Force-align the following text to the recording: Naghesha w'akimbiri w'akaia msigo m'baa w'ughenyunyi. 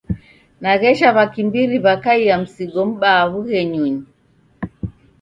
Naghesha 0.61 1.09
w'akimbiri 1.15 1.75
w'akaia 1.85 2.35
msigo 2.41 2.81
m'baa 2.91 3.23
w'ughenyunyi. 3.31 4.05